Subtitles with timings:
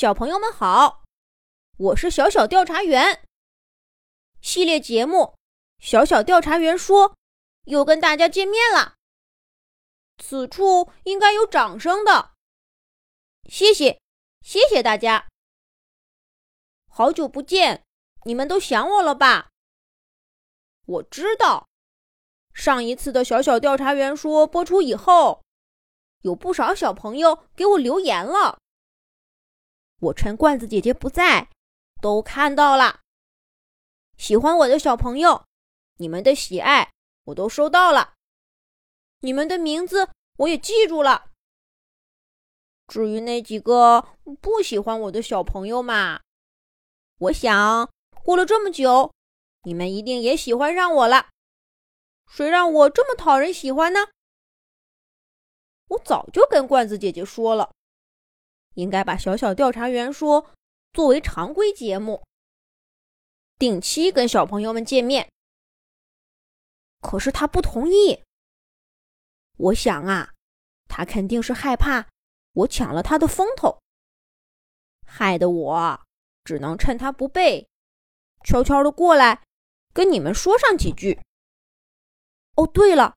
[0.00, 1.02] 小朋友们好，
[1.76, 3.26] 我是小小调查员。
[4.40, 5.16] 系列节目
[5.84, 7.10] 《小小调查员说》
[7.64, 8.94] 又跟大家见面了，
[10.18, 12.30] 此处应该有掌声的，
[13.50, 14.00] 谢谢，
[14.40, 15.26] 谢谢大家。
[16.88, 17.82] 好久不见，
[18.22, 19.48] 你们都想我了吧？
[20.86, 21.66] 我知道，
[22.54, 25.42] 上一次的小小调查员说播出以后，
[26.22, 28.60] 有不少小朋友给我留言了。
[30.00, 31.50] 我趁罐子姐姐不在，
[32.00, 33.00] 都看到了。
[34.16, 35.44] 喜欢我的小朋友，
[35.96, 36.92] 你们的喜爱
[37.24, 38.14] 我都收到了，
[39.20, 41.30] 你们的名字我也记住了。
[42.86, 46.20] 至于那几个不喜欢我的小朋友嘛，
[47.18, 47.90] 我想
[48.22, 49.12] 过了这么久，
[49.64, 51.30] 你们一定也喜欢上我了。
[52.26, 54.08] 谁让我这么讨人喜欢呢？
[55.88, 57.72] 我早就跟罐子姐姐说了。
[58.78, 60.54] 应该把小小调查员说
[60.92, 62.24] 作为常规节目，
[63.58, 65.28] 定期跟小朋友们见面。
[67.00, 68.22] 可是他不同意。
[69.56, 70.32] 我想啊，
[70.86, 72.06] 他肯定是害怕
[72.52, 73.80] 我抢了他的风头，
[75.04, 76.00] 害得我
[76.44, 77.68] 只能趁他不备，
[78.44, 79.42] 悄悄的过来
[79.92, 81.20] 跟你们说上几句。
[82.54, 83.16] 哦，对了，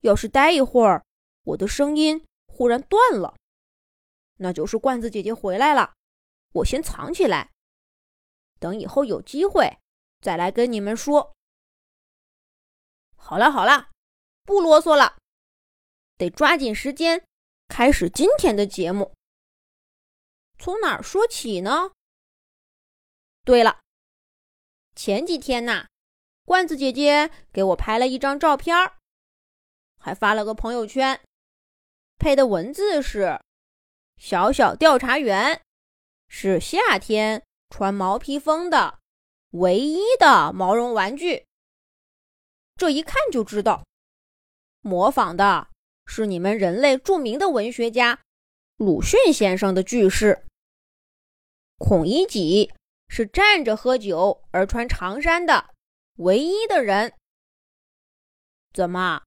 [0.00, 1.04] 要是待一会儿，
[1.44, 3.36] 我的声音忽然断了。
[4.36, 5.94] 那就是罐子姐姐回来了，
[6.52, 7.52] 我先藏起来，
[8.58, 9.78] 等以后有机会
[10.20, 11.34] 再来跟你们说。
[13.16, 13.90] 好了好了，
[14.44, 15.18] 不啰嗦了，
[16.16, 17.26] 得抓紧时间
[17.68, 19.14] 开始今天的节目。
[20.58, 21.90] 从哪儿说起呢？
[23.44, 23.80] 对了，
[24.94, 25.88] 前几天呐，
[26.44, 28.76] 罐子姐姐给我拍了一张照片
[29.98, 31.20] 还发了个朋友圈，
[32.18, 33.40] 配的文字是。
[34.16, 35.62] 小小调查员
[36.28, 38.98] 是夏天穿毛披风的
[39.50, 41.46] 唯一的毛绒玩具。
[42.76, 43.84] 这一看就知道，
[44.80, 45.68] 模仿的
[46.06, 48.20] 是你们人类著名的文学家
[48.76, 50.44] 鲁迅先生的句式。
[51.78, 52.72] 孔乙己
[53.08, 55.74] 是站着喝酒而穿长衫的
[56.16, 57.12] 唯一的人。
[58.72, 59.22] 怎么，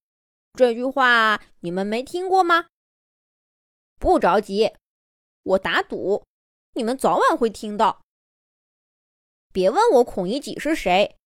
[0.53, 2.68] 这句话你们没听过吗？
[4.00, 4.74] 不着急，
[5.44, 6.26] 我打赌，
[6.74, 8.02] 你们早晚会听到。
[9.52, 11.18] 别问我孔乙己是谁，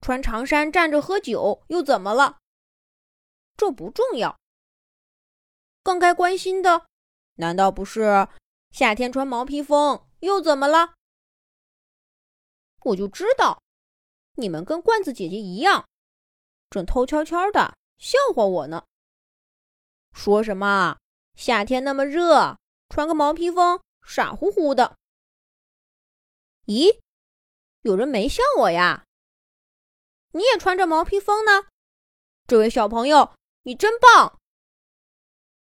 [0.00, 2.38] 穿长衫站着喝酒又怎么了？
[3.56, 4.36] 这不重要。
[5.84, 6.86] 更该关心的，
[7.34, 8.26] 难道不是
[8.72, 10.94] 夏天穿毛披风又怎么了？
[12.86, 13.62] 我就知道，
[14.32, 15.88] 你们跟罐子姐姐一样，
[16.70, 18.84] 正偷悄悄的笑话我呢。
[20.12, 20.98] 说什么？
[21.34, 22.58] 夏天那么热，
[22.88, 24.96] 穿个毛披风傻乎乎的。
[26.66, 27.00] 咦，
[27.82, 29.04] 有人没笑我呀？
[30.32, 31.66] 你也穿着毛披风呢？
[32.46, 34.40] 这位小朋友，你真棒！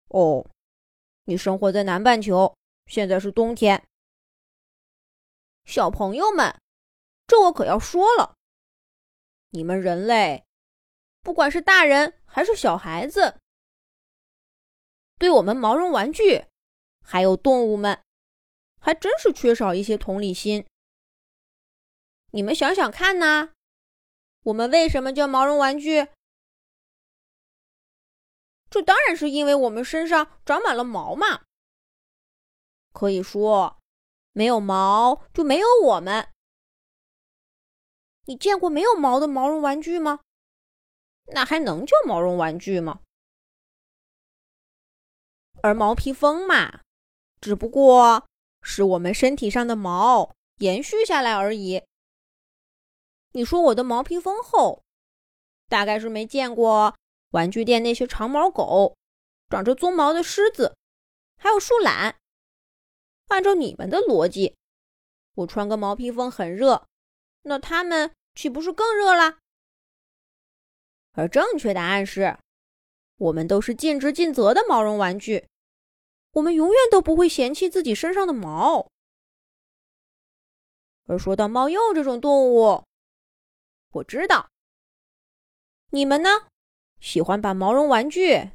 [0.08, 0.48] 哦，
[1.24, 2.56] 你生活在南半球，
[2.86, 3.86] 现在是冬天。
[5.64, 6.60] 小朋友们，
[7.26, 8.36] 这我可要说了，
[9.50, 10.44] 你们人类，
[11.22, 13.40] 不管是大人还是小孩子。
[15.18, 16.44] 对我们毛绒玩具，
[17.02, 18.02] 还有动物们，
[18.78, 20.66] 还真是缺少一些同理心。
[22.32, 23.52] 你们想想看呢？
[24.42, 26.08] 我们为什么叫毛绒玩具？
[28.68, 31.44] 这当然是因为我们身上长满了毛嘛。
[32.92, 33.78] 可以说，
[34.32, 36.28] 没有毛就没有我们。
[38.26, 40.20] 你见过没有毛的毛绒玩具吗？
[41.32, 43.00] 那还能叫毛绒玩具吗？
[45.62, 46.80] 而毛披风嘛，
[47.40, 48.28] 只不过
[48.62, 51.82] 是我们身体上的毛延续下来而已。
[53.32, 54.82] 你说我的毛披风厚，
[55.68, 56.96] 大概是没见过
[57.30, 58.96] 玩具店那些长毛狗、
[59.50, 60.76] 长着鬃毛的狮子，
[61.36, 62.16] 还有树懒。
[63.28, 64.54] 按照你们的逻辑，
[65.34, 66.86] 我穿个毛披风很热，
[67.42, 69.38] 那他们岂不是更热了？
[71.12, 72.38] 而正确答案是。
[73.16, 75.48] 我们都是尽职尽责的毛绒玩具，
[76.32, 78.90] 我们永远都不会嫌弃自己身上的毛。
[81.06, 82.84] 而说到猫鼬这种动物，
[83.92, 84.50] 我知道
[85.90, 86.48] 你们呢
[87.00, 88.50] 喜欢把毛绒玩具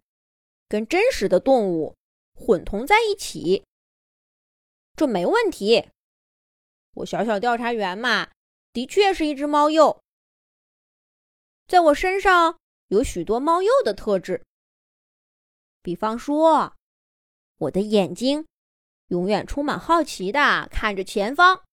[0.68, 1.96] 跟真实的动物
[2.34, 3.64] 混同在一起，
[4.96, 5.90] 这没问题。
[6.96, 8.30] 我小小调查员嘛，
[8.74, 10.02] 的确是一只猫鼬，
[11.68, 12.60] 在我身上
[12.90, 14.46] 有许多猫鼬的特质。
[15.82, 16.76] 比方说，
[17.58, 18.46] 我的眼睛
[19.08, 21.64] 永远充满好奇的看着前方，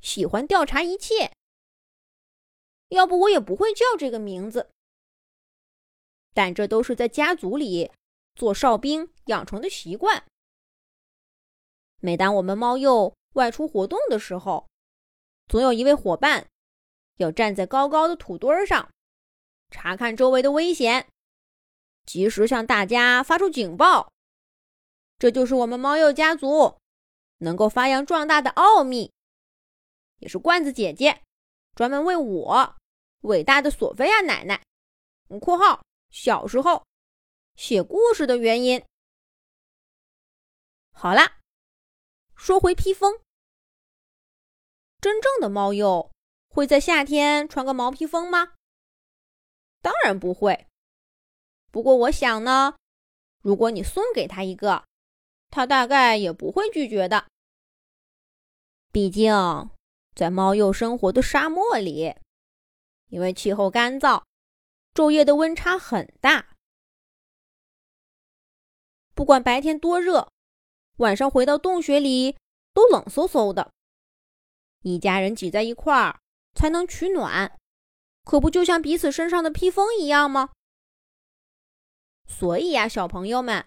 [0.00, 1.32] 喜欢调查一切。
[2.88, 4.70] 要不我也不会叫这个名字。
[6.34, 7.90] 但这都是在家族里
[8.34, 10.24] 做哨兵养成的习惯。
[11.98, 14.66] 每当我们猫鼬外出活动的时候，
[15.48, 16.48] 总有一位伙伴
[17.16, 18.90] 要站在高高的土堆上，
[19.70, 21.11] 查看周围的危险，
[22.04, 24.12] 及时向大家发出警报。
[25.18, 26.78] 这就是我们猫鼬家族
[27.38, 29.12] 能够发扬壮大的奥秘，
[30.18, 31.22] 也是罐子姐姐
[31.74, 32.76] 专门为我
[33.20, 34.62] 伟大的索菲亚奶奶
[35.40, 36.84] （括号小时候）
[37.56, 38.84] 写故事的原因。
[40.92, 41.38] 好啦。
[42.34, 43.20] 说回披风，
[45.00, 46.10] 真正的猫鼬
[46.48, 48.54] 会在夏天穿个毛披风吗？
[49.80, 50.66] 当然不会。
[51.72, 52.76] 不过我想呢，
[53.40, 54.84] 如果你送给他一个，
[55.50, 57.26] 他大概也不会拒绝的。
[58.92, 59.32] 毕竟，
[60.14, 62.14] 在猫鼬生活的沙漠里，
[63.08, 64.22] 因为气候干燥，
[64.92, 66.54] 昼夜的温差很大，
[69.14, 70.28] 不管白天多热。
[70.98, 72.36] 晚上回到洞穴里
[72.74, 73.72] 都冷飕飕的，
[74.82, 76.20] 一家人挤在一块儿
[76.54, 77.58] 才能取暖，
[78.24, 80.50] 可不就像彼此身上的披风一样吗？
[82.26, 83.66] 所以呀，小朋友们，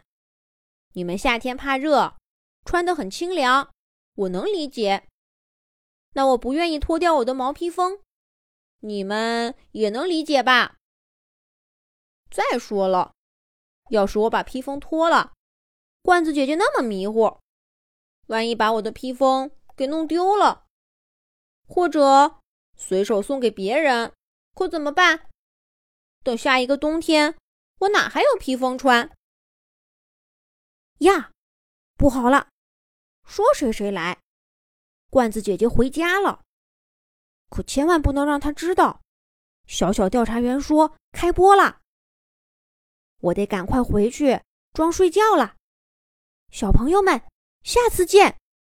[0.94, 2.18] 你们夏天怕热，
[2.66, 3.72] 穿得很清凉，
[4.16, 5.08] 我能理解。
[6.14, 8.00] 那我不愿意脱掉我的毛披风，
[8.80, 10.78] 你们也能理解吧？
[12.32, 13.14] 再说了，
[13.90, 15.34] 要是我把披风脱了，
[16.02, 17.40] 罐子姐姐那么迷糊，
[18.28, 20.66] 万一把我的披风给弄丢了，
[21.68, 22.40] 或者
[22.76, 24.14] 随手送给别人，
[24.54, 25.30] 可怎么办？
[26.24, 27.36] 等下一个冬天，
[27.80, 29.16] 我哪还有披风穿
[31.00, 31.32] 呀？
[31.98, 32.50] 不好了，
[33.26, 34.20] 说谁谁来，
[35.10, 36.44] 罐子姐姐回家了，
[37.50, 39.02] 可千万不能让她知道。
[39.68, 41.82] 小小调查员说开播了，
[43.20, 44.42] 我得赶快回去
[44.74, 45.56] 装睡觉了。
[46.52, 47.22] 小朋友们，
[47.64, 48.38] 下次见。